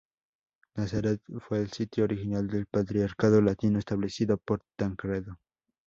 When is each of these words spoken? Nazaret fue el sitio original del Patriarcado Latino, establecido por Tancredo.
Nazaret 0.77 1.21
fue 1.41 1.59
el 1.59 1.71
sitio 1.71 2.05
original 2.05 2.47
del 2.47 2.65
Patriarcado 2.65 3.39
Latino, 3.39 3.77
establecido 3.77 4.37
por 4.39 4.63
Tancredo. 4.75 5.37